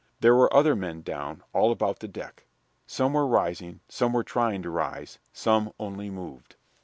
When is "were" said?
0.33-0.51, 3.13-3.27, 4.13-4.23